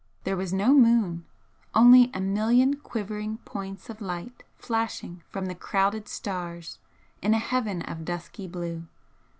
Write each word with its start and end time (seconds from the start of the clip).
There 0.23 0.35
was 0.35 0.51
no 0.51 0.73
moon; 0.73 1.27
only 1.75 2.09
a 2.11 2.19
million 2.19 2.77
quivering 2.77 3.37
points 3.45 3.87
of 3.87 4.01
light 4.01 4.41
flashing 4.57 5.21
from 5.29 5.45
the 5.45 5.53
crowded 5.53 6.07
stars 6.07 6.79
in 7.21 7.35
a 7.35 7.37
heaven 7.37 7.83
of 7.83 8.03
dusky 8.03 8.47
blue. 8.47 8.87